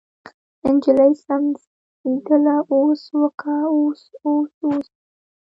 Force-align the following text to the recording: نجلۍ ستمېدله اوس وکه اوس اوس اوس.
نجلۍ 0.65 1.11
ستمېدله 1.21 2.55
اوس 2.73 3.01
وکه 3.21 3.55
اوس 3.73 4.01
اوس 4.25 4.51
اوس. 4.63 4.85